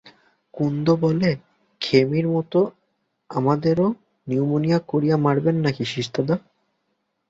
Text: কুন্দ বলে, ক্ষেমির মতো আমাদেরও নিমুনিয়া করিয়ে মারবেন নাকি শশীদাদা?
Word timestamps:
কুন্দ 0.53 0.87
বলে, 1.03 1.29
ক্ষেমির 1.81 2.27
মতো 2.27 2.59
আমাদেরও 3.29 3.87
নিমুনিয়া 4.27 4.79
করিয়ে 4.89 5.15
মারবেন 5.25 5.55
নাকি 5.65 5.83
শশীদাদা? 5.85 6.35